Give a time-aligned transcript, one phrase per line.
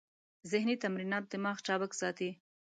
[0.51, 2.29] ذهني تمرینات دماغ چابک ساتي.